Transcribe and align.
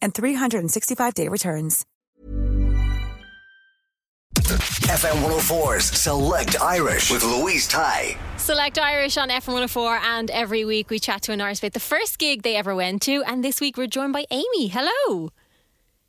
and 0.00 0.14
365-day 0.14 1.28
returns. 1.28 1.84
FM 4.88 5.22
104's 5.22 5.84
Select 5.84 6.60
Irish 6.62 7.10
with 7.10 7.22
Louise 7.22 7.68
Tighe. 7.68 8.16
Select 8.38 8.78
Irish 8.78 9.18
on 9.18 9.28
FM 9.28 9.48
104, 9.48 9.96
and 9.96 10.30
every 10.30 10.64
week 10.64 10.88
we 10.88 10.98
chat 10.98 11.20
to 11.22 11.32
an 11.32 11.40
Irish 11.42 11.58
about 11.58 11.74
the 11.74 11.80
first 11.80 12.18
gig 12.18 12.42
they 12.42 12.56
ever 12.56 12.74
went 12.74 13.02
to. 13.02 13.22
And 13.24 13.44
this 13.44 13.60
week 13.60 13.76
we're 13.76 13.86
joined 13.86 14.14
by 14.14 14.24
Aimée. 14.32 14.70
Hello. 14.70 15.30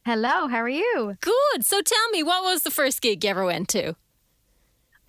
Hello, 0.05 0.47
how 0.47 0.59
are 0.59 0.69
you? 0.69 1.17
Good. 1.19 1.65
So 1.65 1.81
tell 1.81 2.09
me, 2.11 2.23
what 2.23 2.43
was 2.43 2.61
the 2.63 2.71
first 2.71 3.01
gig 3.01 3.23
you 3.23 3.29
ever 3.29 3.43
went 3.43 3.67
to? 3.69 3.95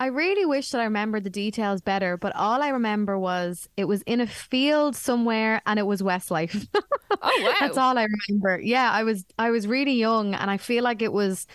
I 0.01 0.07
really 0.07 0.47
wish 0.47 0.71
that 0.71 0.81
I 0.81 0.85
remembered 0.85 1.25
the 1.25 1.29
details 1.29 1.79
better, 1.79 2.17
but 2.17 2.35
all 2.35 2.63
I 2.63 2.69
remember 2.69 3.19
was 3.19 3.69
it 3.77 3.85
was 3.85 4.01
in 4.07 4.19
a 4.19 4.25
field 4.25 4.95
somewhere 4.95 5.61
and 5.67 5.77
it 5.77 5.85
was 5.85 6.01
Westlife. 6.01 6.67
Oh 7.23 7.41
wow. 7.43 7.53
That's 7.59 7.77
all 7.77 7.97
I 7.97 8.07
remember. 8.29 8.59
Yeah, 8.61 8.89
I 8.89 9.03
was 9.03 9.25
I 9.37 9.51
was 9.51 9.67
really 9.67 9.93
young 9.93 10.33
and 10.33 10.49
I 10.49 10.55
feel 10.55 10.81
like 10.81 11.01
it 11.01 11.11
was 11.11 11.45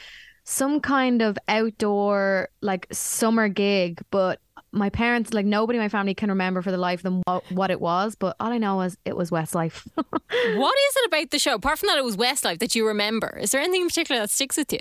some 0.45 0.81
kind 0.81 1.23
of 1.23 1.39
outdoor 1.49 2.51
like 2.61 2.87
summer 2.93 3.49
gig, 3.49 4.03
but 4.11 4.39
my 4.71 4.91
parents 4.91 5.33
like 5.33 5.47
nobody 5.47 5.79
in 5.79 5.83
my 5.83 5.89
family 5.89 6.15
can 6.15 6.29
remember 6.29 6.61
for 6.61 6.71
the 6.71 6.77
life 6.77 7.01
of 7.01 7.05
them 7.05 7.23
what, 7.25 7.51
what 7.51 7.71
it 7.71 7.81
was, 7.81 8.15
but 8.15 8.37
all 8.39 8.53
I 8.53 8.59
know 8.59 8.83
is 8.83 8.99
it 9.07 9.17
was 9.17 9.31
Westlife. 9.31 9.89
what 9.97 10.77
is 10.89 10.97
it 10.97 11.07
about 11.07 11.31
the 11.31 11.39
show? 11.39 11.55
Apart 11.55 11.79
from 11.79 11.89
that, 11.89 11.99
it 11.99 12.05
was 12.05 12.19
Westlife 12.19 12.59
that 12.59 12.75
you 12.75 12.87
remember. 12.87 13.39
Is 13.41 13.51
there 13.51 13.61
anything 13.63 13.81
in 13.81 13.89
particular 13.89 14.21
that 14.21 14.31
sticks 14.31 14.59
with 14.59 14.73
you? 14.73 14.81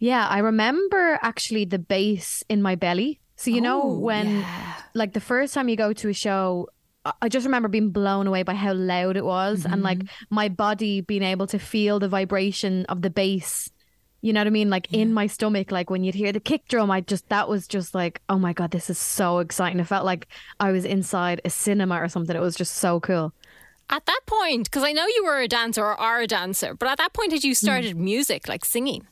Yeah, 0.00 0.26
I 0.26 0.38
remember 0.38 1.18
actually 1.22 1.64
the 1.66 1.78
bass 1.78 2.42
in 2.48 2.62
my 2.62 2.74
belly. 2.74 3.20
So 3.36 3.50
you 3.50 3.60
know 3.60 3.82
Oh, 3.82 3.98
when 3.98 4.40
yeah. 4.40 4.74
like 4.94 5.12
the 5.12 5.20
first 5.20 5.54
time 5.54 5.68
you 5.68 5.76
go 5.76 5.92
to 5.92 6.08
a 6.08 6.12
show 6.14 6.68
I- 7.22 7.28
just 7.30 7.46
remember 7.46 7.68
being 7.68 7.90
blown 7.90 8.26
away 8.26 8.42
by 8.42 8.52
how 8.54 8.74
loud 8.74 9.16
it 9.16 9.24
was 9.24 9.64
and 9.64 9.82
like 9.82 9.98
Mm-hmm. 10.00 10.34
my 10.34 10.48
body 10.50 11.00
being 11.00 11.22
able 11.22 11.46
to 11.48 11.58
feel 11.58 11.98
the 11.98 12.08
vibration 12.08 12.84
of 12.86 13.00
the 13.02 13.08
bass. 13.08 13.70
You 14.20 14.34
know 14.34 14.40
what 14.40 14.46
I 14.48 14.50
mean? 14.50 14.68
Like 14.68 14.92
in 14.92 15.14
my 15.14 15.26
stomach, 15.26 15.70
like 15.72 15.88
when 15.88 16.04
you'd 16.04 16.14
hear 16.14 16.30
the 16.32 16.40
kick 16.40 16.68
drum, 16.68 16.90
I 16.90 17.00
just 17.00 17.26
that 17.30 17.48
was 17.48 17.66
just 17.66 17.94
like, 17.94 18.20
oh 18.28 18.38
my 18.38 18.52
god, 18.52 18.70
this 18.72 18.90
is 18.90 18.98
so 18.98 19.38
exciting. 19.38 19.80
It 19.80 19.86
felt 19.86 20.04
like 20.04 20.28
I 20.58 20.72
was 20.72 20.84
inside 20.84 21.40
a 21.44 21.48
cinema 21.50 21.96
or 22.02 22.08
something. 22.08 22.36
It 22.36 22.40
was 22.40 22.54
just 22.56 22.74
so 22.74 23.00
cool. 23.00 23.32
At 23.88 24.04
that 24.04 24.20
point, 24.26 24.64
because 24.70 24.84
I 24.84 24.92
know 24.92 25.06
you 25.06 25.24
were 25.24 25.40
a 25.40 25.48
dancer 25.48 25.82
or 25.82 25.98
are 25.98 26.20
a 26.20 26.26
dancer, 26.26 26.74
but 26.74 26.88
at 26.88 26.98
that 26.98 27.12
point 27.14 27.32
had 27.32 27.44
you 27.44 27.54
started 27.54 27.96
music, 27.96 28.46
like 28.48 28.64
singing? 28.66 29.06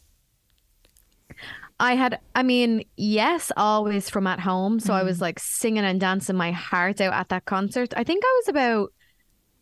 I 1.80 1.94
had, 1.94 2.20
I 2.34 2.42
mean, 2.42 2.84
yes, 2.96 3.52
always 3.56 4.10
from 4.10 4.26
at 4.26 4.40
home. 4.40 4.80
So 4.80 4.94
I 4.94 5.02
Mm-hmm. 5.02 5.04
was 5.04 5.20
like 5.20 5.38
singing 5.38 5.84
and 5.84 6.00
dancing 6.00 6.36
my 6.36 6.50
heart 6.52 7.00
out 7.00 7.12
at 7.12 7.28
that 7.30 7.44
concert. 7.44 7.94
I 7.96 8.04
think 8.04 8.24
I 8.24 8.40
was 8.42 8.48
about, 8.48 8.92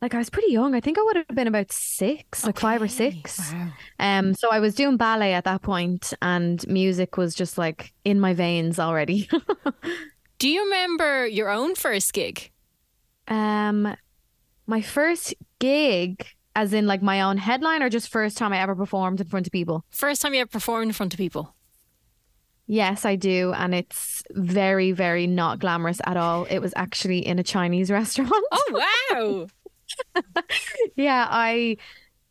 like, 0.03 0.15
I 0.15 0.19
was 0.19 0.31
pretty 0.31 0.53
young. 0.53 0.75
I 0.75 0.81
think 0.81 0.99
I 0.99 1.03
would 1.03 1.17
have 1.17 1.29
been 1.35 1.49
about 1.49 1.73
six, 1.73 2.47
like 2.47 2.59
five 2.61 2.83
or 2.83 2.89
six. 2.89 3.55
Wow. 3.55 3.75
Um, 4.01 4.35
so 4.35 4.51
I 4.51 4.61
was 4.61 4.75
doing 4.75 4.97
ballet 4.99 5.35
at 5.35 5.45
that 5.45 5.63
point, 5.63 6.15
and 6.23 6.67
music 6.69 7.17
was 7.19 7.35
just 7.35 7.59
like 7.59 7.95
in 8.05 8.21
my 8.21 8.35
veins 8.35 8.79
already. 8.81 9.29
Do 10.39 10.49
you 10.49 10.65
remember 10.65 11.27
your 11.27 11.51
own 11.51 11.75
first 11.75 12.13
gig? 12.15 12.51
um, 13.29 13.97
my 14.67 14.83
first 14.83 15.35
gig, 15.61 16.27
as 16.57 16.75
in 16.75 16.89
like 16.89 17.03
my 17.03 17.23
own 17.23 17.39
headline, 17.39 17.83
or 17.83 17.91
just 17.91 18.11
first 18.11 18.39
time 18.39 18.55
I 18.55 18.61
ever 18.61 18.77
performed 18.77 19.21
in 19.23 19.29
front 19.29 19.49
of 19.49 19.53
people. 19.53 19.87
First 19.91 20.23
time 20.23 20.35
you 20.35 20.43
ever 20.43 20.51
performed 20.51 20.89
in 20.89 20.95
front 20.95 21.15
of 21.15 21.19
people? 21.19 21.56
Yes, 22.67 23.05
I 23.05 23.15
do. 23.17 23.53
And 23.57 23.75
it's 23.75 24.23
very, 24.33 24.93
very 24.93 25.27
not 25.27 25.61
glamorous 25.61 26.01
at 26.05 26.17
all. 26.17 26.45
It 26.47 26.59
was 26.59 26.73
actually 26.77 27.25
in 27.25 27.39
a 27.39 27.43
Chinese 27.43 27.91
restaurant. 27.93 28.33
Oh 28.53 28.83
wow! 29.15 29.47
yeah, 30.97 31.27
I. 31.31 31.77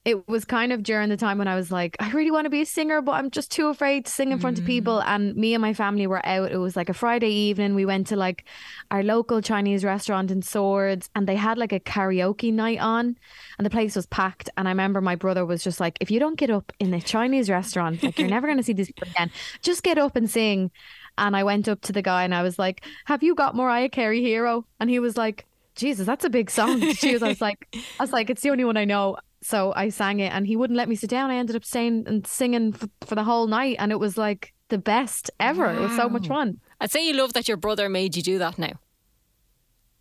It 0.05 0.27
was 0.27 0.45
kind 0.45 0.71
of 0.71 0.83
during 0.83 1.09
the 1.09 1.17
time 1.17 1.39
when 1.39 1.47
I 1.47 1.55
was 1.55 1.71
like, 1.71 1.97
I 1.99 2.11
really 2.11 2.31
want 2.31 2.45
to 2.45 2.49
be 2.49 2.61
a 2.61 2.65
singer, 2.65 3.01
but 3.01 3.13
I'm 3.13 3.31
just 3.31 3.51
too 3.51 3.67
afraid 3.67 4.05
to 4.05 4.11
sing 4.11 4.31
in 4.31 4.39
front 4.39 4.59
of 4.59 4.65
people. 4.65 4.97
Mm. 4.97 5.07
And 5.07 5.35
me 5.35 5.55
and 5.55 5.61
my 5.61 5.73
family 5.73 6.05
were 6.05 6.23
out. 6.25 6.51
It 6.51 6.57
was 6.57 6.75
like 6.75 6.89
a 6.89 6.93
Friday 6.93 7.31
evening. 7.31 7.73
We 7.73 7.85
went 7.85 8.07
to 8.07 8.15
like 8.15 8.45
our 8.91 9.01
local 9.01 9.41
Chinese 9.41 9.83
restaurant 9.83 10.29
in 10.29 10.43
Swords, 10.43 11.09
and 11.15 11.27
they 11.27 11.35
had 11.35 11.57
like 11.57 11.73
a 11.73 11.79
karaoke 11.79 12.53
night 12.53 12.79
on, 12.79 13.17
and 13.57 13.65
the 13.65 13.69
place 13.69 13.95
was 13.95 14.05
packed. 14.05 14.49
And 14.57 14.67
I 14.67 14.71
remember 14.71 15.01
my 15.01 15.15
brother 15.15 15.45
was 15.45 15.63
just 15.63 15.79
like, 15.79 15.97
if 15.99 16.11
you 16.11 16.19
don't 16.19 16.37
get 16.37 16.51
up 16.51 16.71
in 16.79 16.93
a 16.93 17.01
Chinese 17.01 17.49
restaurant, 17.49 18.03
like 18.03 18.19
you're 18.19 18.29
never 18.29 18.47
going 18.47 18.57
to 18.57 18.63
see 18.63 18.73
these 18.73 18.87
people 18.87 19.07
again. 19.09 19.31
Just 19.61 19.83
get 19.83 19.97
up 19.97 20.15
and 20.15 20.29
sing. 20.29 20.71
And 21.17 21.35
I 21.35 21.43
went 21.43 21.67
up 21.67 21.81
to 21.81 21.93
the 21.93 22.01
guy 22.01 22.23
and 22.23 22.35
I 22.35 22.43
was 22.43 22.59
like, 22.59 22.85
Have 23.05 23.23
you 23.23 23.35
got 23.35 23.55
Mariah 23.55 23.89
Carey 23.89 24.21
Hero? 24.21 24.65
And 24.79 24.89
he 24.89 24.99
was 24.99 25.17
like, 25.17 25.45
Jesus, 25.75 26.05
that's 26.05 26.25
a 26.25 26.29
big 26.29 26.49
song 26.49 26.79
to 26.81 26.93
choose. 26.93 27.21
I 27.21 27.27
was 27.27 27.41
like, 27.41 27.67
I 27.73 28.03
was 28.03 28.13
like, 28.13 28.29
it's 28.29 28.41
the 28.41 28.49
only 28.49 28.65
one 28.65 28.77
I 28.77 28.85
know. 28.85 29.17
So 29.45 29.73
I 29.75 29.89
sang 29.89 30.21
it, 30.21 30.33
and 30.33 30.47
he 30.47 30.55
wouldn't 30.55 30.75
let 30.75 30.89
me 30.89 30.95
sit 30.95 31.11
down. 31.11 31.29
I 31.29 31.35
ended 31.35 31.55
up 31.55 31.63
staying 31.63 32.05
and 32.07 32.25
singing 32.25 32.73
for, 32.73 32.89
for 33.05 33.13
the 33.13 33.23
whole 33.23 33.45
night, 33.45 33.75
and 33.77 33.91
it 33.91 33.99
was 33.99 34.17
like 34.17 34.53
the 34.69 34.79
best 34.79 35.29
ever. 35.39 35.71
It 35.71 35.79
was 35.79 35.95
so 35.95 36.09
much 36.09 36.27
fun. 36.27 36.59
I'd 36.81 36.89
say 36.89 37.07
you 37.07 37.13
love 37.13 37.33
that 37.33 37.47
your 37.47 37.55
brother 37.55 37.87
made 37.87 38.15
you 38.15 38.23
do 38.23 38.39
that 38.39 38.57
now. 38.57 38.71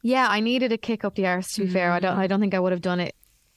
Yeah, 0.00 0.28
I 0.30 0.40
needed 0.40 0.72
a 0.72 0.78
kick 0.78 1.04
up 1.04 1.14
the 1.14 1.26
arse. 1.26 1.52
To 1.56 1.66
be 1.66 1.68
fair, 1.70 1.92
I 1.92 2.00
don't. 2.00 2.16
I 2.16 2.26
don't 2.26 2.40
think 2.40 2.54
I 2.54 2.58
would 2.58 2.72
have 2.72 2.80
done 2.80 3.00
it 3.00 3.14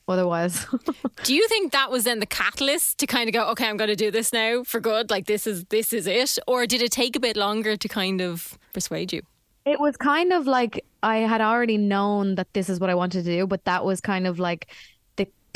otherwise. 0.09 0.66
Do 1.24 1.34
you 1.34 1.47
think 1.47 1.72
that 1.72 1.90
was 1.90 2.03
then 2.03 2.20
the 2.20 2.26
catalyst 2.26 2.97
to 2.97 3.08
kind 3.08 3.30
of 3.30 3.34
go, 3.34 3.47
okay, 3.52 3.70
I'm 3.70 3.78
going 3.78 3.90
to 3.90 3.96
do 3.96 4.12
this 4.12 4.34
now 4.34 4.64
for 4.66 4.81
good? 4.81 5.09
Like 5.09 5.26
this 5.26 5.47
is 5.47 5.64
this 5.70 5.94
is 5.94 6.06
it, 6.06 6.38
or 6.47 6.68
did 6.68 6.81
it 6.81 6.92
take 6.92 7.16
a 7.16 7.20
bit 7.22 7.38
longer 7.38 7.78
to 7.78 7.88
kind 7.88 8.20
of 8.20 8.59
persuade 8.74 9.14
you? 9.14 9.22
It 9.66 9.80
was 9.80 9.96
kind 9.96 10.34
of 10.34 10.47
like 10.47 10.84
I 11.02 11.18
had 11.20 11.40
already 11.40 11.78
known 11.78 12.36
that 12.36 12.53
this 12.53 12.70
is 12.70 12.80
what 12.80 12.90
I 12.90 12.96
wanted 12.96 13.24
to 13.24 13.31
do, 13.38 13.47
but 13.47 13.64
that 13.64 13.86
was 13.86 14.02
kind 14.02 14.28
of 14.28 14.38
like 14.38 14.68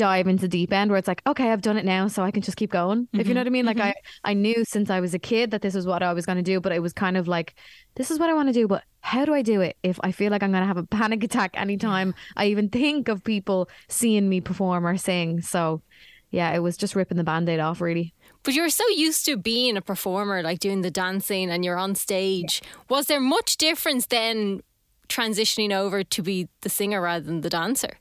dive 0.01 0.28
into 0.28 0.41
the 0.41 0.47
deep 0.47 0.73
end 0.73 0.89
where 0.89 0.97
it's 0.97 1.07
like, 1.07 1.22
okay, 1.28 1.51
I've 1.51 1.62
done 1.62 1.78
it 1.78 1.85
now, 1.85 2.07
so 2.07 2.23
I 2.23 2.31
can 2.31 2.41
just 2.41 2.57
keep 2.57 2.72
going. 2.72 3.07
If 3.13 3.19
you 3.19 3.23
mm-hmm. 3.23 3.34
know 3.35 3.39
what 3.41 3.47
I 3.47 3.50
mean? 3.51 3.66
Like 3.67 3.78
mm-hmm. 3.78 3.91
I, 4.23 4.31
I 4.31 4.34
knew 4.34 4.66
since 4.66 4.89
I 4.89 5.00
was 5.00 5.13
a 5.13 5.19
kid 5.19 5.51
that 5.51 5.62
this 5.62 5.75
is 5.75 5.85
what 5.85 6.01
I 6.01 6.12
was 6.13 6.25
going 6.25 6.38
to 6.38 6.41
do, 6.41 6.59
but 6.59 6.72
it 6.72 6.81
was 6.81 6.91
kind 6.91 7.17
of 7.17 7.28
like, 7.28 7.53
this 7.94 8.09
is 8.09 8.17
what 8.17 8.28
I 8.28 8.34
want 8.34 8.50
to 8.50 8.53
do, 8.53 8.67
but 8.67 8.84
how 9.01 9.25
do 9.25 9.34
I 9.35 9.44
do 9.44 9.61
it 9.61 9.78
if 9.84 10.00
I 10.01 10.11
feel 10.11 10.31
like 10.31 10.41
I'm 10.41 10.51
going 10.51 10.63
to 10.63 10.67
have 10.67 10.78
a 10.78 10.84
panic 10.97 11.23
attack 11.23 11.51
anytime 11.53 12.16
I 12.35 12.47
even 12.47 12.69
think 12.69 13.09
of 13.09 13.23
people 13.23 13.69
seeing 13.90 14.28
me 14.28 14.41
perform 14.41 14.88
or 14.88 14.97
sing? 14.97 15.40
So 15.41 15.84
yeah, 16.31 16.51
it 16.51 16.59
was 16.59 16.78
just 16.78 16.95
ripping 16.95 17.17
the 17.17 17.23
band 17.23 17.47
aid 17.47 17.59
off, 17.59 17.79
really. 17.79 18.16
But 18.41 18.56
you're 18.56 18.69
so 18.69 18.88
used 18.90 19.23
to 19.26 19.37
being 19.37 19.78
a 19.78 19.81
performer, 19.81 20.41
like 20.41 20.58
doing 20.58 20.81
the 20.81 20.90
dancing 20.90 21.52
and 21.52 21.64
you're 21.64 21.78
on 21.78 21.93
stage. 21.93 22.64
Was 22.90 23.05
there 23.05 23.20
much 23.20 23.58
difference 23.58 24.08
then 24.08 24.61
transitioning 25.09 25.72
over 25.72 26.03
to 26.03 26.23
be 26.23 26.47
the 26.61 26.70
singer 26.70 27.02
rather 27.02 27.23
than 27.23 27.41
the 27.41 27.52
dancer? 27.52 27.99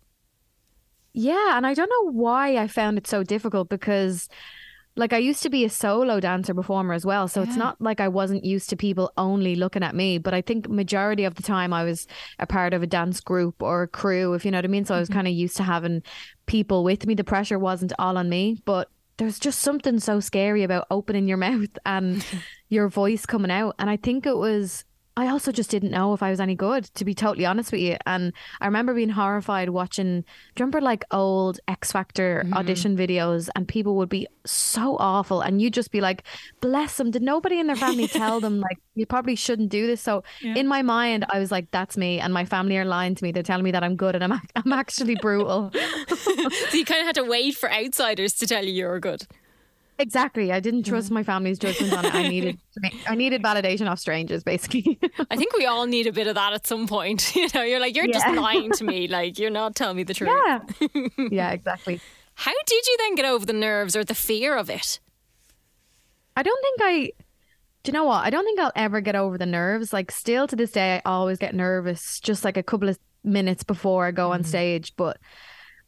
Yeah, 1.12 1.56
and 1.56 1.66
I 1.66 1.74
don't 1.74 1.90
know 1.90 2.12
why 2.12 2.56
I 2.56 2.68
found 2.68 2.98
it 2.98 3.06
so 3.06 3.22
difficult 3.22 3.68
because 3.68 4.28
like 4.96 5.12
I 5.12 5.18
used 5.18 5.42
to 5.44 5.50
be 5.50 5.64
a 5.64 5.70
solo 5.70 6.20
dancer 6.20 6.52
performer 6.52 6.94
as 6.94 7.06
well, 7.06 7.28
so 7.28 7.42
it's 7.42 7.56
not 7.56 7.80
like 7.80 8.00
I 8.00 8.08
wasn't 8.08 8.44
used 8.44 8.68
to 8.70 8.76
people 8.76 9.12
only 9.16 9.54
looking 9.54 9.82
at 9.82 9.94
me, 9.94 10.18
but 10.18 10.34
I 10.34 10.42
think 10.42 10.68
majority 10.68 11.24
of 11.24 11.36
the 11.36 11.42
time 11.42 11.72
I 11.72 11.84
was 11.84 12.06
a 12.38 12.46
part 12.46 12.74
of 12.74 12.82
a 12.82 12.86
dance 12.86 13.20
group 13.20 13.62
or 13.62 13.82
a 13.82 13.88
crew, 13.88 14.34
if 14.34 14.44
you 14.44 14.50
know 14.50 14.58
what 14.58 14.64
I 14.64 14.68
mean, 14.68 14.84
so 14.84 14.94
I 14.94 14.98
was 14.98 15.08
mm-hmm. 15.08 15.18
kind 15.18 15.28
of 15.28 15.34
used 15.34 15.56
to 15.56 15.62
having 15.62 16.02
people 16.46 16.84
with 16.84 17.06
me. 17.06 17.14
The 17.14 17.24
pressure 17.24 17.58
wasn't 17.58 17.92
all 17.98 18.18
on 18.18 18.28
me, 18.28 18.60
but 18.64 18.88
there's 19.16 19.38
just 19.38 19.60
something 19.60 20.00
so 20.00 20.18
scary 20.18 20.64
about 20.64 20.86
opening 20.90 21.28
your 21.28 21.36
mouth 21.48 21.78
and 21.86 22.24
your 22.68 22.88
voice 22.88 23.26
coming 23.26 23.50
out, 23.50 23.76
and 23.78 23.88
I 23.88 23.96
think 23.96 24.26
it 24.26 24.36
was 24.36 24.84
I 25.16 25.28
also 25.28 25.52
just 25.52 25.70
didn't 25.70 25.90
know 25.90 26.14
if 26.14 26.22
I 26.22 26.30
was 26.30 26.40
any 26.40 26.54
good, 26.54 26.84
to 26.94 27.04
be 27.04 27.14
totally 27.14 27.44
honest 27.44 27.72
with 27.72 27.80
you. 27.80 27.96
And 28.06 28.32
I 28.60 28.66
remember 28.66 28.94
being 28.94 29.10
horrified 29.10 29.68
watching, 29.68 30.20
do 30.20 30.26
you 30.56 30.64
remember 30.64 30.80
like 30.80 31.04
old 31.10 31.60
X 31.68 31.92
Factor 31.92 32.42
Mm-hmm. 32.44 32.54
audition 32.54 32.96
videos 32.96 33.48
and 33.54 33.66
people 33.68 33.96
would 33.96 34.08
be 34.08 34.26
so 34.46 34.96
awful 34.98 35.40
and 35.40 35.60
you'd 35.60 35.74
just 35.74 35.90
be 35.90 36.00
like, 36.00 36.22
bless 36.60 36.96
them. 36.96 37.10
Did 37.10 37.22
nobody 37.22 37.58
in 37.58 37.66
their 37.66 37.76
family 37.76 38.08
tell 38.08 38.40
them 38.40 38.60
like, 38.68 38.78
you 38.94 39.04
probably 39.04 39.34
shouldn't 39.36 39.68
do 39.68 39.86
this? 39.86 40.00
So 40.00 40.22
in 40.42 40.66
my 40.66 40.82
mind, 40.82 41.26
I 41.28 41.38
was 41.38 41.50
like, 41.50 41.70
that's 41.70 41.96
me. 41.96 42.20
And 42.20 42.32
my 42.32 42.44
family 42.44 42.78
are 42.78 42.84
lying 42.84 43.14
to 43.14 43.24
me. 43.24 43.32
They're 43.32 43.42
telling 43.42 43.64
me 43.64 43.72
that 43.72 43.82
I'm 43.84 43.96
good 43.96 44.14
and 44.14 44.24
I'm, 44.24 44.40
I'm 44.56 44.72
actually 44.72 45.16
brutal. 45.16 45.70
So 46.70 46.76
you 46.76 46.84
kind 46.84 47.00
of 47.00 47.06
had 47.06 47.14
to 47.16 47.24
wait 47.24 47.56
for 47.56 47.70
outsiders 47.70 48.34
to 48.34 48.46
tell 48.46 48.64
you 48.64 48.72
you 48.72 48.86
were 48.86 49.00
good. 49.00 49.26
Exactly. 50.00 50.52
I 50.52 50.60
didn't 50.60 50.84
trust 50.84 51.10
my 51.10 51.22
family's 51.22 51.58
judgment 51.58 51.92
on 51.92 52.04
it. 52.06 52.14
I 52.14 52.28
needed, 52.28 52.58
I 53.08 53.14
needed 53.14 53.42
validation 53.42 53.88
off 53.88 53.98
strangers, 53.98 54.42
basically. 54.42 54.98
I 55.30 55.36
think 55.36 55.56
we 55.56 55.66
all 55.66 55.86
need 55.86 56.06
a 56.06 56.12
bit 56.12 56.26
of 56.26 56.34
that 56.34 56.52
at 56.52 56.66
some 56.66 56.86
point. 56.86 57.32
You 57.40 57.48
know, 57.54 57.62
you're 57.62 57.80
like, 57.80 57.96
you're 57.96 58.06
just 58.06 58.28
lying 58.28 58.70
to 58.72 58.84
me. 58.92 59.08
Like, 59.08 59.38
you're 59.38 59.50
not 59.50 59.74
telling 59.74 59.96
me 59.96 60.02
the 60.02 60.12
truth. 60.12 60.30
yeah. 60.30 61.08
yeah, 61.30 61.50
exactly. 61.52 62.00
How 62.34 62.52
did 62.66 62.86
you 62.86 62.96
then 62.98 63.14
get 63.14 63.24
over 63.24 63.46
the 63.46 63.52
nerves 63.52 63.96
or 63.96 64.04
the 64.04 64.14
fear 64.14 64.56
of 64.56 64.68
it? 64.68 65.00
I 66.36 66.42
don't 66.42 66.60
think 66.62 66.80
I. 66.82 67.12
Do 67.82 67.90
you 67.90 67.92
know 67.92 68.04
what? 68.04 68.24
I 68.24 68.30
don't 68.30 68.44
think 68.44 68.60
I'll 68.60 68.72
ever 68.76 69.00
get 69.00 69.14
over 69.14 69.38
the 69.38 69.46
nerves. 69.46 69.92
Like, 69.92 70.10
still 70.10 70.46
to 70.48 70.56
this 70.56 70.72
day, 70.72 70.96
I 70.96 71.08
always 71.08 71.38
get 71.38 71.54
nervous 71.54 72.20
just 72.20 72.44
like 72.44 72.56
a 72.56 72.62
couple 72.62 72.88
of 72.88 72.98
minutes 73.24 73.62
before 73.62 74.06
I 74.06 74.10
go 74.10 74.32
on 74.32 74.40
mm-hmm. 74.40 74.48
stage. 74.48 74.94
But 74.96 75.18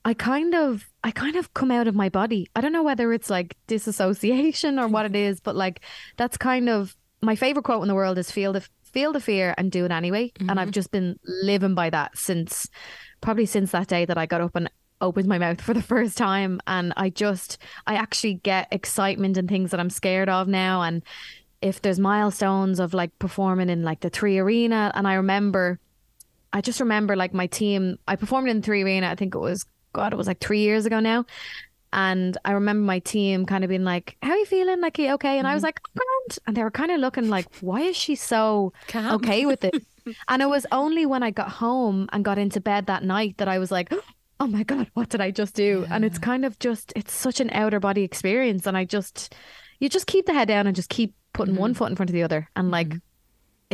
I 0.05 0.15
kind 0.15 0.55
of, 0.55 0.89
I 1.05 1.11
kind 1.11 1.37
of 1.37 1.55
come 1.55 1.71
out 1.71 1.87
of 1.87 1.95
my 1.95 2.09
body. 2.09 2.49
I 2.57 2.61
don't 2.61 2.73
know 2.73 2.83
whether 2.83 3.13
it's 3.13 3.31
like 3.31 3.57
disassociation 3.67 4.79
or 4.79 4.89
what 4.89 5.07
it 5.07 5.15
is, 5.15 5.41
but 5.41 5.57
like 5.57 5.81
that's 6.17 6.37
kind 6.37 6.69
of 6.69 6.97
my 7.21 7.37
favorite 7.37 7.65
quote 7.65 7.83
in 7.83 7.89
the 7.89 7.95
world 7.95 8.19
is 8.19 8.31
feel 8.31 8.53
the 8.53 8.67
feel 8.83 9.13
the 9.13 9.21
fear 9.21 9.55
and 9.57 9.73
do 9.73 9.85
it 9.85 9.91
anyway. 9.91 10.33
And 10.41 10.53
I've 10.53 10.67
mm-hmm. 10.67 10.73
just 10.73 10.91
been 10.91 11.19
living 11.25 11.75
by 11.75 11.89
that 11.91 12.19
since 12.19 12.69
probably 13.21 13.47
since 13.47 13.71
that 13.71 13.89
day 13.89 14.05
that 14.05 14.19
I 14.19 14.27
got 14.27 14.43
up 14.43 14.55
and 14.55 14.71
opened 15.01 15.29
my 15.29 15.39
mouth 15.39 15.61
for 15.61 15.75
the 15.75 15.83
first 15.83 16.17
time 16.17 16.61
and 16.67 16.93
I 16.97 17.11
just 17.11 17.59
I 17.87 17.95
actually 17.95 18.35
get 18.35 18.69
excitement 18.71 19.37
and 19.37 19.49
things 19.49 19.73
that 19.73 19.81
I'm 19.81 19.91
scared 19.91 20.29
of 20.29 20.49
now 20.49 20.83
and 20.83 21.03
if 21.61 21.83
there's 21.83 21.99
milestones 21.99 22.81
of 22.81 22.95
like 22.95 23.17
performing 23.19 23.69
in 23.69 23.83
like 23.83 24.01
the 24.01 24.11
3Arena 24.11 24.93
and 24.95 25.07
I 25.07 25.15
remember 25.15 25.81
I 26.53 26.61
just 26.61 26.81
remember 26.81 27.17
like 27.17 27.35
my 27.35 27.47
team 27.47 27.99
I 28.07 28.17
performed 28.17 28.49
in 28.49 28.61
the 28.61 28.69
3Arena 28.71 29.05
I 29.05 29.17
think 29.17 29.35
it 29.35 29.41
was 29.41 29.65
god 29.93 30.13
it 30.13 30.17
was 30.17 30.27
like 30.27 30.41
3 30.41 30.61
years 30.61 30.87
ago 30.87 31.01
now. 31.01 31.25
And 31.95 32.39
I 32.47 32.53
remember 32.53 32.87
my 32.87 33.01
team 33.01 33.45
kind 33.45 33.65
of 33.65 33.69
being 33.69 33.85
like 33.85 34.17
how 34.23 34.31
are 34.31 34.37
you 34.37 34.47
feeling? 34.47 34.81
Like 34.81 34.99
are 34.99 35.03
you 35.03 35.13
okay? 35.15 35.39
And 35.39 35.47
I 35.47 35.55
was 35.55 35.61
mm-hmm. 35.61 35.67
like 35.69 35.83
grand 35.95 36.39
and 36.47 36.57
they 36.57 36.63
were 36.63 36.71
kind 36.71 36.91
of 36.91 37.01
looking 37.01 37.29
like 37.29 37.47
why 37.61 37.83
is 37.83 37.97
she 37.97 38.15
so 38.15 38.73
Calm. 38.89 39.15
okay 39.17 39.47
with 39.47 39.65
it? 39.65 39.75
And 40.27 40.43
it 40.43 40.49
was 40.49 40.67
only 40.73 41.07
when 41.07 41.23
I 41.23 41.31
got 41.31 41.49
home 41.49 42.09
and 42.13 42.25
got 42.25 42.37
into 42.37 42.61
bed 42.61 42.87
that 42.87 43.05
night 43.05 43.37
that 43.39 43.47
I 43.47 43.61
was 43.61 43.71
like 43.71 43.93
oh 44.41 44.47
my 44.49 44.65
god 44.65 44.91
what 44.95 45.11
did 45.11 45.21
I 45.21 45.31
just 45.31 45.55
do? 45.55 45.87
And 45.91 46.05
it's 46.05 46.19
kind 46.19 46.45
of 46.45 46.59
just 46.59 46.93
it's 46.97 47.13
such 47.13 47.41
an 47.41 47.51
outer 47.53 47.79
body 47.79 48.03
experience. 48.03 48.67
And 48.67 48.77
I 48.77 48.85
just 48.85 49.35
you 49.79 49.89
just 49.89 50.07
keep 50.07 50.27
the 50.27 50.35
head 50.35 50.49
down 50.49 50.67
and 50.67 50.75
just 50.75 50.89
keep 50.89 51.15
putting 51.33 51.57
one 51.57 51.71
mm-hmm. 51.71 51.79
foot 51.79 51.91
in 51.91 51.97
front 51.97 52.11
of 52.11 52.15
the 52.15 52.23
other. 52.23 52.49
And 52.57 52.71
like 52.71 52.89
mm-hmm. 52.89 52.99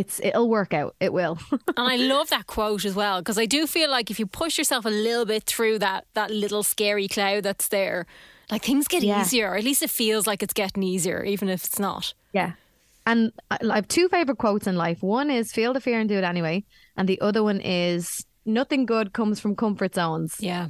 It's 0.00 0.20
it'll 0.22 0.48
work 0.48 0.72
out 0.72 0.94
it 1.00 1.12
will 1.12 1.36
And 1.50 1.88
I 1.94 1.96
love 1.96 2.28
that 2.30 2.46
quote 2.46 2.84
as 2.84 2.94
well 2.94 3.20
because 3.20 3.38
I 3.38 3.46
do 3.46 3.66
feel 3.66 3.90
like 3.90 4.10
if 4.12 4.18
you 4.20 4.26
push 4.26 4.56
yourself 4.58 4.84
a 4.86 4.90
little 5.06 5.24
bit 5.26 5.44
through 5.44 5.78
that 5.80 6.04
that 6.14 6.30
little 6.30 6.62
scary 6.62 7.08
cloud 7.08 7.42
that's 7.42 7.68
there, 7.68 8.06
like 8.50 8.62
things 8.64 8.86
get 8.88 9.02
Yeah. 9.02 9.20
easier. 9.20 9.50
Or 9.50 9.56
at 9.56 9.64
least 9.64 9.82
it 9.82 9.90
feels 9.90 10.26
like 10.26 10.42
it's 10.44 10.54
getting 10.54 10.82
easier, 10.82 11.24
even 11.24 11.48
if 11.48 11.64
it's 11.64 11.78
not. 11.80 12.14
yeah 12.32 12.52
and 13.10 13.32
I, 13.50 13.56
have 13.76 13.88
two 13.88 14.06
favorite 14.08 14.38
quotes 14.38 14.66
in 14.66 14.76
life 14.76 15.02
one 15.02 15.30
is 15.30 15.50
feel 15.52 15.72
the 15.72 15.80
fear 15.80 15.98
and 16.00 16.08
do 16.08 16.18
it 16.18 16.24
anyway 16.24 16.62
and 16.96 17.08
the 17.08 17.18
other 17.22 17.42
one 17.42 17.60
is 17.60 18.26
nothing 18.44 18.84
good 18.86 19.12
comes 19.12 19.40
from 19.40 19.56
comfort 19.56 19.94
zones 19.94 20.36
Yeah. 20.38 20.68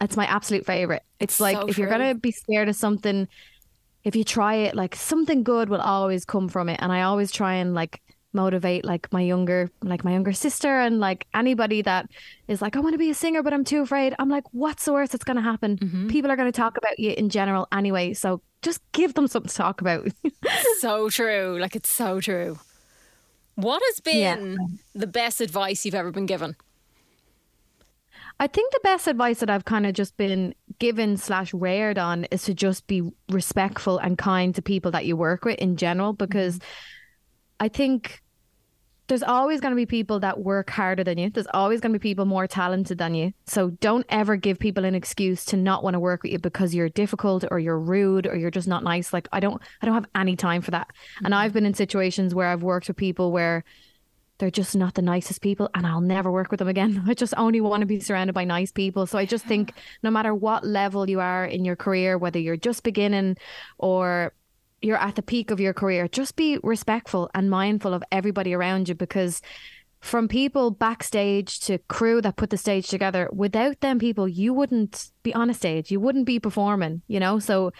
It's 0.00 0.16
my 0.16 0.26
absolute 0.26 0.66
favorite. 0.66 1.02
It's 1.20 1.40
like 1.40 1.56
so 1.56 1.66
if 1.68 1.78
you're 1.78 1.88
gonna 1.88 2.14
be 2.14 2.30
scared 2.32 2.68
of 2.68 2.76
something, 2.76 3.26
if 4.02 4.14
you 4.16 4.24
try 4.24 4.54
it, 4.66 4.74
like 4.74 4.94
something 4.94 5.42
good 5.44 5.68
will 5.68 5.80
always 5.80 6.24
come 6.24 6.48
from 6.48 6.68
it. 6.68 6.78
And 6.82 6.92
I 6.92 7.02
always 7.02 7.30
try 7.32 7.54
and 7.54 7.74
like 7.74 8.02
motivate 8.34 8.84
like 8.84 9.10
my 9.12 9.20
younger 9.20 9.70
like 9.82 10.04
my 10.04 10.12
younger 10.12 10.32
sister 10.32 10.80
and 10.80 10.98
like 11.00 11.26
anybody 11.34 11.80
that 11.82 12.06
is 12.48 12.60
like 12.60 12.76
I 12.76 12.80
want 12.80 12.94
to 12.94 12.98
be 12.98 13.10
a 13.10 13.14
singer 13.14 13.42
but 13.42 13.52
I'm 13.54 13.64
too 13.64 13.80
afraid. 13.82 14.14
I'm 14.18 14.28
like 14.28 14.44
what's 14.52 14.84
the 14.84 14.92
worst 14.92 15.12
that's 15.12 15.24
going 15.24 15.36
to 15.36 15.42
happen? 15.42 15.76
Mm-hmm. 15.78 16.08
People 16.08 16.30
are 16.30 16.36
going 16.36 16.50
to 16.50 16.56
talk 16.56 16.76
about 16.76 16.98
you 16.98 17.12
in 17.16 17.28
general 17.30 17.68
anyway, 17.72 18.12
so 18.14 18.42
just 18.62 18.80
give 18.92 19.14
them 19.14 19.26
something 19.28 19.48
to 19.50 19.54
talk 19.54 19.80
about. 19.80 20.08
so 20.80 21.08
true. 21.10 21.58
Like 21.60 21.76
it's 21.76 21.90
so 21.90 22.20
true. 22.20 22.58
What 23.56 23.82
has 23.86 24.00
Yeah. 24.14 24.34
been 24.36 24.78
the 24.94 25.06
best 25.06 25.40
advice 25.40 25.84
you've 25.84 25.94
ever 25.94 26.10
been 26.10 26.26
given? 26.26 26.56
I 28.40 28.48
think 28.48 28.72
the 28.72 28.80
best 28.82 29.06
advice 29.06 29.38
that 29.40 29.48
I've 29.50 29.64
kind 29.64 29.86
of 29.86 29.92
just 29.92 30.16
been 30.16 30.56
given 30.80 31.16
slash 31.16 31.54
reared 31.54 31.98
on 31.98 32.24
is 32.32 32.42
to 32.44 32.54
just 32.54 32.84
be 32.88 33.02
respectful 33.30 33.98
and 33.98 34.18
kind 34.18 34.52
to 34.56 34.62
people 34.62 34.90
that 34.90 35.06
you 35.06 35.16
work 35.16 35.44
with 35.44 35.56
in 35.60 35.76
general 35.76 36.12
because 36.12 36.58
I 37.60 37.68
think 37.68 38.23
there's 39.06 39.22
always 39.22 39.60
going 39.60 39.72
to 39.72 39.76
be 39.76 39.86
people 39.86 40.20
that 40.20 40.40
work 40.40 40.70
harder 40.70 41.04
than 41.04 41.18
you. 41.18 41.28
There's 41.28 41.46
always 41.52 41.80
going 41.80 41.92
to 41.92 41.98
be 41.98 42.02
people 42.02 42.24
more 42.24 42.46
talented 42.46 42.98
than 42.98 43.14
you. 43.14 43.32
So 43.46 43.70
don't 43.70 44.06
ever 44.08 44.36
give 44.36 44.58
people 44.58 44.84
an 44.84 44.94
excuse 44.94 45.44
to 45.46 45.56
not 45.56 45.84
want 45.84 45.94
to 45.94 46.00
work 46.00 46.22
with 46.22 46.32
you 46.32 46.38
because 46.38 46.74
you're 46.74 46.88
difficult 46.88 47.44
or 47.50 47.58
you're 47.58 47.78
rude 47.78 48.26
or 48.26 48.36
you're 48.36 48.50
just 48.50 48.68
not 48.68 48.82
nice. 48.82 49.12
Like 49.12 49.28
I 49.32 49.40
don't 49.40 49.60
I 49.82 49.86
don't 49.86 49.94
have 49.94 50.08
any 50.14 50.36
time 50.36 50.62
for 50.62 50.70
that. 50.70 50.88
And 51.18 51.26
mm-hmm. 51.26 51.34
I've 51.34 51.52
been 51.52 51.66
in 51.66 51.74
situations 51.74 52.34
where 52.34 52.48
I've 52.48 52.62
worked 52.62 52.88
with 52.88 52.96
people 52.96 53.30
where 53.30 53.64
they're 54.38 54.50
just 54.50 54.74
not 54.74 54.94
the 54.94 55.02
nicest 55.02 55.42
people 55.42 55.68
and 55.74 55.86
I'll 55.86 56.00
never 56.00 56.32
work 56.32 56.50
with 56.50 56.58
them 56.58 56.68
again. 56.68 57.04
I 57.08 57.14
just 57.14 57.34
only 57.36 57.60
want 57.60 57.82
to 57.82 57.86
be 57.86 58.00
surrounded 58.00 58.32
by 58.32 58.44
nice 58.44 58.72
people. 58.72 59.06
So 59.06 59.18
I 59.18 59.26
just 59.26 59.44
think 59.44 59.74
no 60.02 60.10
matter 60.10 60.34
what 60.34 60.66
level 60.66 61.08
you 61.08 61.20
are 61.20 61.44
in 61.44 61.64
your 61.64 61.76
career, 61.76 62.16
whether 62.16 62.38
you're 62.38 62.56
just 62.56 62.82
beginning 62.82 63.36
or 63.78 64.32
you're 64.82 64.98
at 64.98 65.16
the 65.16 65.22
peak 65.22 65.50
of 65.50 65.60
your 65.60 65.72
career, 65.72 66.08
just 66.08 66.36
be 66.36 66.58
respectful 66.62 67.30
and 67.34 67.50
mindful 67.50 67.94
of 67.94 68.04
everybody 68.12 68.54
around 68.54 68.88
you 68.88 68.94
because 68.94 69.40
from 70.00 70.28
people 70.28 70.70
backstage 70.70 71.60
to 71.60 71.78
crew 71.88 72.20
that 72.20 72.36
put 72.36 72.50
the 72.50 72.58
stage 72.58 72.88
together, 72.88 73.28
without 73.32 73.80
them 73.80 73.98
people, 73.98 74.28
you 74.28 74.52
wouldn't 74.52 75.10
be 75.22 75.34
on 75.34 75.48
a 75.48 75.54
stage. 75.54 75.90
You 75.90 75.98
wouldn't 75.98 76.26
be 76.26 76.38
performing, 76.38 77.00
you 77.08 77.18
know? 77.18 77.38
So 77.38 77.72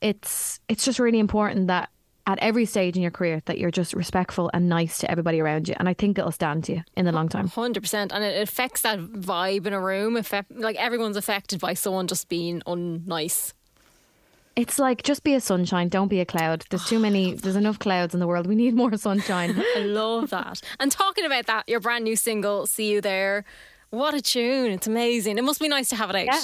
it's 0.00 0.58
it's 0.68 0.84
just 0.84 0.98
really 0.98 1.18
important 1.18 1.66
that 1.66 1.90
at 2.26 2.38
every 2.40 2.64
stage 2.64 2.96
in 2.96 3.02
your 3.02 3.10
career 3.10 3.40
that 3.44 3.58
you're 3.58 3.70
just 3.70 3.92
respectful 3.92 4.50
and 4.52 4.68
nice 4.68 4.98
to 4.98 5.10
everybody 5.10 5.40
around 5.40 5.68
you. 5.68 5.76
And 5.78 5.88
I 5.88 5.94
think 5.94 6.18
it'll 6.18 6.32
stand 6.32 6.64
to 6.64 6.76
you 6.76 6.82
in 6.96 7.04
the 7.04 7.12
long 7.12 7.28
time. 7.28 7.46
Hundred 7.48 7.82
percent, 7.82 8.12
and 8.12 8.24
it 8.24 8.40
affects 8.42 8.80
that 8.80 8.98
vibe 8.98 9.66
in 9.66 9.72
a 9.72 9.80
room. 9.80 10.16
Effect, 10.16 10.50
like 10.50 10.76
everyone's 10.76 11.16
affected 11.16 11.60
by 11.60 11.74
someone 11.74 12.06
just 12.06 12.28
being 12.28 12.62
unnice. 12.66 13.52
It's 14.56 14.78
like 14.78 15.02
just 15.02 15.22
be 15.22 15.34
a 15.34 15.40
sunshine, 15.40 15.88
don't 15.88 16.08
be 16.08 16.20
a 16.20 16.24
cloud. 16.24 16.64
There's 16.70 16.86
too 16.86 16.98
many 16.98 17.34
there's 17.42 17.56
enough 17.56 17.78
clouds 17.78 18.14
in 18.14 18.20
the 18.20 18.26
world. 18.26 18.46
We 18.46 18.54
need 18.54 18.74
more 18.74 18.96
sunshine. 18.96 19.54
I 19.76 19.80
love 19.80 20.30
that. 20.30 20.62
And 20.80 20.90
talking 20.90 21.24
about 21.24 21.46
that, 21.46 21.68
your 21.68 21.80
brand 21.80 22.04
new 22.04 22.16
single, 22.16 22.66
"See 22.66 22.90
You 22.90 23.00
There," 23.00 23.44
what 23.90 24.14
a 24.14 24.22
tune! 24.22 24.72
It's 24.72 24.86
amazing. 24.86 25.38
It 25.38 25.44
must 25.44 25.60
be 25.60 25.68
nice 25.68 25.90
to 25.90 25.96
have 25.96 26.10
it 26.10 26.16
out. 26.16 26.34
Yeah. 26.34 26.40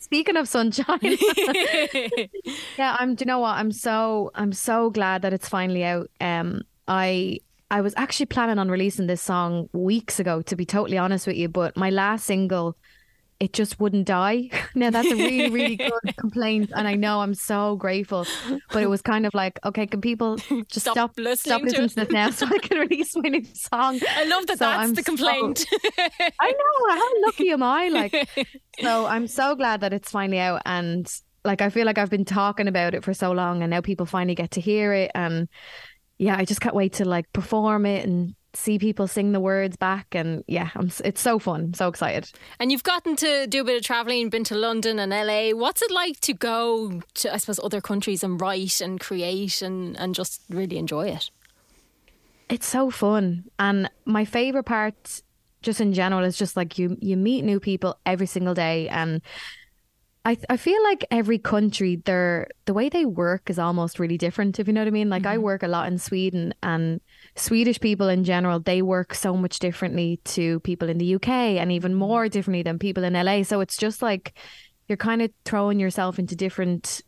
Speaking 0.00 0.36
of 0.36 0.48
sunshine. 0.48 0.98
yeah, 2.76 2.96
I'm 2.98 3.14
do 3.14 3.22
you 3.22 3.26
know 3.26 3.38
what? 3.38 3.56
I'm 3.56 3.70
so 3.70 4.32
I'm 4.34 4.52
so 4.52 4.90
glad 4.90 5.22
that 5.22 5.32
it's 5.32 5.48
finally 5.48 5.84
out. 5.84 6.10
Um 6.20 6.62
I 6.88 7.38
I 7.70 7.80
was 7.80 7.94
actually 7.96 8.26
planning 8.26 8.58
on 8.58 8.70
releasing 8.70 9.06
this 9.06 9.22
song 9.22 9.68
weeks 9.72 10.18
ago 10.18 10.42
to 10.42 10.56
be 10.56 10.64
totally 10.66 10.98
honest 10.98 11.26
with 11.26 11.36
you, 11.36 11.48
but 11.48 11.76
my 11.76 11.90
last 11.90 12.24
single 12.26 12.76
it 13.38 13.52
just 13.52 13.78
wouldn't 13.78 14.06
die. 14.06 14.48
now 14.74 14.90
that's 14.90 15.08
a 15.10 15.14
really, 15.14 15.50
really 15.50 15.76
good 16.04 16.16
complaint, 16.16 16.72
and 16.74 16.88
I 16.88 16.94
know 16.94 17.20
I'm 17.20 17.34
so 17.34 17.76
grateful. 17.76 18.26
But 18.72 18.82
it 18.82 18.88
was 18.88 19.02
kind 19.02 19.26
of 19.26 19.34
like, 19.34 19.58
okay, 19.64 19.86
can 19.86 20.00
people 20.00 20.36
just 20.68 20.80
Stop 20.80 20.92
stop, 20.94 21.12
listening 21.18 21.36
stop 21.36 21.60
to 21.60 21.64
listening 21.66 21.84
it. 21.84 21.88
to 21.88 22.00
this 22.06 22.10
now, 22.10 22.30
so 22.30 22.46
I 22.46 22.58
can 22.58 22.78
release 22.78 23.14
my 23.16 23.28
new 23.28 23.44
song? 23.54 24.00
I 24.08 24.24
love 24.24 24.46
that. 24.46 24.58
So 24.58 24.64
that's 24.64 24.78
I'm 24.78 24.94
the 24.94 25.02
so- 25.02 25.10
complaint. 25.16 25.66
I 26.40 26.50
know. 26.50 26.94
How 26.94 27.22
lucky 27.26 27.50
am 27.50 27.62
I? 27.62 27.88
Like, 27.88 28.28
so 28.80 29.06
I'm 29.06 29.26
so 29.26 29.54
glad 29.54 29.80
that 29.82 29.92
it's 29.92 30.10
finally 30.10 30.38
out, 30.40 30.62
and 30.64 31.06
like 31.44 31.60
I 31.62 31.68
feel 31.70 31.86
like 31.86 31.98
I've 31.98 32.10
been 32.10 32.24
talking 32.24 32.68
about 32.68 32.94
it 32.94 33.04
for 33.04 33.12
so 33.14 33.32
long, 33.32 33.62
and 33.62 33.70
now 33.70 33.80
people 33.80 34.06
finally 34.06 34.34
get 34.34 34.52
to 34.52 34.60
hear 34.60 34.92
it, 34.92 35.10
and 35.14 35.48
yeah, 36.18 36.36
I 36.38 36.44
just 36.46 36.60
can't 36.62 36.74
wait 36.74 36.94
to 36.94 37.04
like 37.04 37.30
perform 37.34 37.84
it 37.84 38.06
and 38.06 38.34
see 38.56 38.78
people 38.78 39.06
sing 39.06 39.32
the 39.32 39.40
words 39.40 39.76
back, 39.76 40.14
and 40.14 40.42
yeah, 40.46 40.70
I'm. 40.74 40.90
It's 41.04 41.20
so 41.20 41.38
fun. 41.38 41.74
So 41.74 41.88
excited. 41.88 42.30
and 42.58 42.72
you've 42.72 42.82
gotten 42.82 43.16
to 43.16 43.46
do 43.46 43.60
a 43.60 43.64
bit 43.64 43.76
of 43.76 43.82
traveling, 43.82 44.30
been 44.30 44.44
to 44.44 44.54
London 44.54 44.98
and 44.98 45.10
LA. 45.10 45.50
What's 45.50 45.82
it 45.82 45.90
like 45.90 46.20
to 46.20 46.32
go 46.32 47.00
to, 47.14 47.34
I 47.34 47.36
suppose, 47.36 47.60
other 47.62 47.80
countries 47.80 48.24
and 48.24 48.40
write 48.40 48.80
and 48.80 48.98
create 48.98 49.62
and 49.62 49.96
and 49.98 50.14
just 50.14 50.42
really 50.48 50.78
enjoy 50.78 51.08
it? 51.08 51.30
It's 52.48 52.66
so 52.66 52.90
fun, 52.90 53.44
and 53.58 53.90
my 54.04 54.24
favorite 54.24 54.64
part, 54.64 55.22
just 55.62 55.80
in 55.80 55.92
general, 55.92 56.24
is 56.24 56.36
just 56.36 56.56
like 56.56 56.78
you 56.78 56.96
you 57.00 57.16
meet 57.16 57.44
new 57.44 57.60
people 57.60 57.98
every 58.06 58.26
single 58.26 58.54
day, 58.54 58.88
and 58.88 59.20
I 60.26 60.36
I 60.50 60.56
feel 60.56 60.82
like 60.82 61.04
every 61.10 61.38
country 61.38 61.96
their 61.96 62.48
the 62.64 62.74
way 62.74 62.88
they 62.88 63.04
work 63.04 63.48
is 63.48 63.58
almost 63.58 64.00
really 64.00 64.18
different 64.18 64.58
if 64.58 64.66
you 64.66 64.72
know 64.72 64.80
what 64.80 64.88
I 64.88 64.90
mean 64.90 65.08
like 65.08 65.22
mm-hmm. 65.22 65.32
I 65.32 65.38
work 65.38 65.62
a 65.62 65.68
lot 65.68 65.86
in 65.86 65.98
Sweden 65.98 66.52
and 66.62 67.00
Swedish 67.36 67.80
people 67.80 68.08
in 68.08 68.24
general 68.24 68.60
they 68.60 68.82
work 68.82 69.14
so 69.14 69.36
much 69.36 69.58
differently 69.58 70.20
to 70.24 70.60
people 70.60 70.88
in 70.88 70.98
the 70.98 71.14
UK 71.16 71.28
and 71.28 71.70
even 71.70 71.92
mm-hmm. 71.92 72.00
more 72.00 72.28
differently 72.28 72.62
than 72.62 72.78
people 72.78 73.04
in 73.04 73.12
LA 73.12 73.42
so 73.42 73.60
it's 73.60 73.76
just 73.76 74.02
like 74.02 74.34
you're 74.88 74.96
kind 74.96 75.22
of 75.22 75.30
throwing 75.44 75.78
yourself 75.78 76.18
into 76.18 76.36
different 76.36 77.02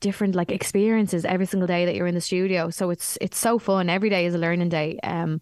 different 0.00 0.34
like 0.34 0.52
experiences 0.52 1.24
every 1.24 1.46
single 1.46 1.66
day 1.66 1.84
that 1.84 1.94
you're 1.94 2.06
in 2.06 2.14
the 2.14 2.20
studio. 2.20 2.70
So 2.70 2.90
it's 2.90 3.18
it's 3.20 3.38
so 3.38 3.58
fun. 3.58 3.88
Every 3.88 4.10
day 4.10 4.26
is 4.26 4.34
a 4.34 4.38
learning 4.38 4.68
day. 4.68 4.98
Um 5.02 5.40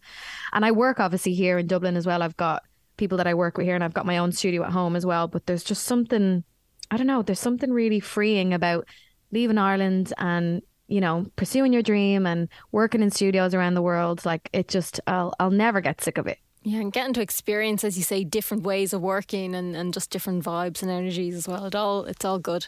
and 0.52 0.64
I 0.64 0.72
work 0.72 1.00
obviously 1.00 1.34
here 1.34 1.58
in 1.58 1.66
Dublin 1.66 1.96
as 1.96 2.06
well. 2.06 2.22
I've 2.22 2.36
got 2.36 2.62
people 2.96 3.18
that 3.18 3.26
I 3.26 3.34
work 3.34 3.58
with 3.58 3.66
here 3.66 3.74
and 3.74 3.84
I've 3.84 3.94
got 3.94 4.06
my 4.06 4.18
own 4.18 4.32
studio 4.32 4.64
at 4.64 4.72
home 4.72 4.96
as 4.96 5.04
well. 5.04 5.28
But 5.28 5.46
there's 5.46 5.64
just 5.64 5.84
something 5.84 6.44
I 6.90 6.96
don't 6.96 7.06
know, 7.06 7.22
there's 7.22 7.40
something 7.40 7.72
really 7.72 8.00
freeing 8.00 8.54
about 8.54 8.86
leaving 9.32 9.58
Ireland 9.58 10.12
and 10.18 10.62
you 10.88 11.00
know 11.00 11.26
pursuing 11.36 11.72
your 11.72 11.82
dream 11.82 12.26
and 12.26 12.48
working 12.72 13.02
in 13.02 13.10
studios 13.10 13.54
around 13.54 13.74
the 13.74 13.82
world. 13.82 14.24
Like 14.24 14.48
it 14.52 14.68
just, 14.68 15.00
I'll 15.06 15.34
I'll 15.40 15.50
never 15.50 15.80
get 15.80 16.00
sick 16.02 16.18
of 16.18 16.26
it. 16.26 16.38
Yeah, 16.62 16.80
and 16.80 16.92
getting 16.92 17.12
to 17.14 17.20
experience, 17.20 17.84
as 17.84 17.96
you 17.96 18.02
say, 18.02 18.24
different 18.24 18.64
ways 18.64 18.92
of 18.92 19.00
working 19.00 19.54
and, 19.54 19.76
and 19.76 19.94
just 19.94 20.10
different 20.10 20.44
vibes 20.44 20.82
and 20.82 20.90
energies 20.90 21.36
as 21.36 21.46
well. 21.46 21.66
It 21.66 21.74
all 21.74 22.04
it's 22.04 22.24
all 22.24 22.38
good. 22.38 22.66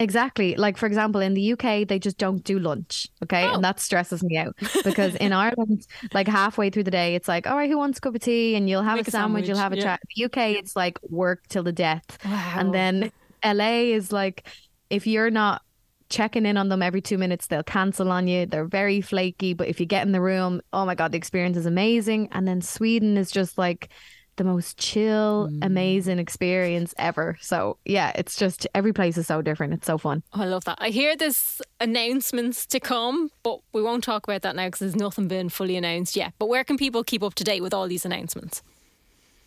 Exactly. 0.00 0.54
Like 0.54 0.76
for 0.76 0.86
example, 0.86 1.20
in 1.20 1.34
the 1.34 1.52
UK, 1.52 1.88
they 1.88 1.98
just 1.98 2.18
don't 2.18 2.44
do 2.44 2.58
lunch. 2.58 3.08
Okay, 3.24 3.44
oh. 3.44 3.54
and 3.54 3.64
that 3.64 3.80
stresses 3.80 4.22
me 4.22 4.36
out 4.36 4.54
because 4.84 5.14
in 5.16 5.32
Ireland, 5.32 5.86
like 6.12 6.28
halfway 6.28 6.70
through 6.70 6.84
the 6.84 6.90
day, 6.90 7.14
it's 7.14 7.26
like, 7.26 7.46
all 7.46 7.56
right, 7.56 7.68
who 7.68 7.78
wants 7.78 7.98
a 7.98 8.00
cup 8.00 8.14
of 8.14 8.20
tea? 8.20 8.54
And 8.54 8.68
you'll 8.68 8.82
have 8.82 8.96
Make 8.96 9.08
a, 9.08 9.10
sandwich, 9.10 9.46
sandwich, 9.46 9.48
you'll 9.48 9.58
have 9.58 9.72
a 9.72 9.76
yeah. 9.76 9.82
chat. 9.82 10.00
The 10.14 10.24
UK, 10.26 10.36
it's 10.58 10.76
like 10.76 10.98
work 11.02 11.46
till 11.48 11.62
the 11.62 11.72
death, 11.72 12.18
wow. 12.24 12.54
and 12.56 12.74
then 12.74 13.10
LA 13.44 13.94
is 13.94 14.12
like 14.12 14.46
if 14.90 15.06
you're 15.06 15.30
not 15.30 15.62
checking 16.08 16.46
in 16.46 16.56
on 16.56 16.68
them 16.68 16.82
every 16.82 17.00
two 17.00 17.18
minutes, 17.18 17.46
they'll 17.46 17.62
cancel 17.62 18.10
on 18.10 18.26
you. 18.26 18.46
They're 18.46 18.64
very 18.64 19.00
flaky, 19.00 19.54
but 19.54 19.68
if 19.68 19.80
you 19.80 19.86
get 19.86 20.06
in 20.06 20.12
the 20.12 20.20
room, 20.20 20.60
oh 20.72 20.84
my 20.84 20.94
god, 20.94 21.12
the 21.12 21.18
experience 21.18 21.56
is 21.56 21.66
amazing. 21.66 22.28
And 22.32 22.46
then 22.46 22.60
Sweden 22.60 23.16
is 23.16 23.30
just 23.30 23.58
like 23.58 23.88
the 24.36 24.44
most 24.44 24.78
chill, 24.78 25.48
mm. 25.50 25.58
amazing 25.62 26.18
experience 26.18 26.94
ever. 26.96 27.36
So 27.40 27.76
yeah, 27.84 28.12
it's 28.14 28.36
just 28.36 28.66
every 28.74 28.92
place 28.92 29.18
is 29.18 29.26
so 29.26 29.42
different. 29.42 29.74
It's 29.74 29.86
so 29.86 29.98
fun. 29.98 30.22
Oh, 30.32 30.42
I 30.42 30.46
love 30.46 30.64
that. 30.64 30.78
I 30.80 30.88
hear 30.88 31.16
there's 31.16 31.60
announcements 31.80 32.64
to 32.66 32.80
come, 32.80 33.30
but 33.42 33.58
we 33.72 33.82
won't 33.82 34.04
talk 34.04 34.26
about 34.26 34.42
that 34.42 34.56
now 34.56 34.66
because 34.66 34.80
there's 34.80 34.96
nothing 34.96 35.28
been 35.28 35.50
fully 35.50 35.76
announced 35.76 36.16
yet. 36.16 36.32
But 36.38 36.48
where 36.48 36.64
can 36.64 36.78
people 36.78 37.04
keep 37.04 37.22
up 37.22 37.34
to 37.34 37.44
date 37.44 37.62
with 37.62 37.74
all 37.74 37.86
these 37.86 38.06
announcements? 38.06 38.62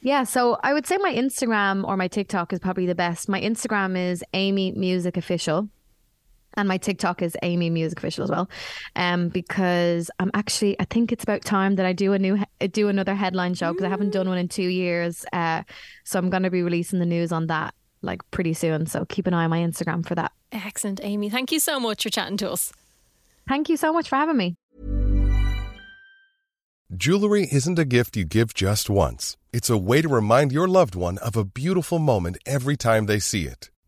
Yeah, 0.01 0.23
so 0.23 0.57
I 0.63 0.73
would 0.73 0.87
say 0.87 0.97
my 0.97 1.13
Instagram 1.13 1.87
or 1.87 1.95
my 1.95 2.07
TikTok 2.07 2.53
is 2.53 2.59
probably 2.59 2.87
the 2.87 2.95
best. 2.95 3.29
My 3.29 3.39
Instagram 3.39 3.95
is 3.95 4.23
Aimée 4.33 4.75
Music 4.75 5.15
Official. 5.15 5.69
And 6.55 6.67
my 6.67 6.77
TikTok 6.77 7.21
is 7.21 7.37
Aimée 7.41 7.71
Music 7.71 7.97
Official 7.97 8.23
as 8.25 8.29
well, 8.29 8.49
um, 8.95 9.29
because 9.29 10.11
I'm 10.19 10.31
actually 10.33 10.79
I 10.79 10.85
think 10.85 11.11
it's 11.11 11.23
about 11.23 11.43
time 11.43 11.75
that 11.75 11.85
I 11.85 11.93
do 11.93 12.13
a 12.13 12.19
new 12.19 12.43
do 12.71 12.89
another 12.89 13.15
headline 13.15 13.53
show 13.53 13.71
because 13.71 13.85
I 13.85 13.89
haven't 13.89 14.11
done 14.11 14.27
one 14.27 14.37
in 14.37 14.47
two 14.47 14.67
years. 14.67 15.25
Uh, 15.31 15.63
so 16.03 16.19
I'm 16.19 16.29
going 16.29 16.43
to 16.43 16.49
be 16.49 16.61
releasing 16.61 16.99
the 16.99 17.05
news 17.05 17.31
on 17.31 17.47
that 17.47 17.73
like 18.01 18.29
pretty 18.31 18.53
soon. 18.53 18.85
So 18.85 19.05
keep 19.05 19.27
an 19.27 19.33
eye 19.33 19.45
on 19.45 19.49
my 19.49 19.59
Instagram 19.59 20.05
for 20.05 20.15
that. 20.15 20.31
Excellent, 20.51 21.01
Aimée. 21.01 21.31
Thank 21.31 21.51
you 21.51 21.59
so 21.59 21.79
much 21.79 22.03
for 22.03 22.09
chatting 22.09 22.37
to 22.37 22.51
us. 22.51 22.73
Thank 23.47 23.69
you 23.69 23.77
so 23.77 23.93
much 23.93 24.09
for 24.09 24.15
having 24.15 24.37
me. 24.37 24.55
Jewelry 26.93 27.47
isn't 27.49 27.79
a 27.79 27.85
gift 27.85 28.17
you 28.17 28.25
give 28.25 28.53
just 28.53 28.89
once. 28.89 29.37
It's 29.53 29.69
a 29.69 29.77
way 29.77 30.01
to 30.01 30.09
remind 30.09 30.51
your 30.51 30.67
loved 30.67 30.93
one 30.93 31.17
of 31.19 31.37
a 31.37 31.45
beautiful 31.45 31.99
moment 31.99 32.37
every 32.45 32.75
time 32.75 33.05
they 33.05 33.19
see 33.19 33.43
it. 33.45 33.69